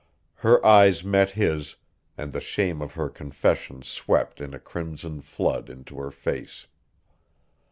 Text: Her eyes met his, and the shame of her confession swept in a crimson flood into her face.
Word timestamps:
Her 0.37 0.65
eyes 0.65 1.03
met 1.03 1.29
his, 1.29 1.75
and 2.17 2.33
the 2.33 2.41
shame 2.41 2.81
of 2.81 2.95
her 2.95 3.07
confession 3.07 3.83
swept 3.83 4.41
in 4.41 4.51
a 4.55 4.59
crimson 4.59 5.21
flood 5.21 5.69
into 5.69 5.99
her 5.99 6.09
face. 6.09 6.65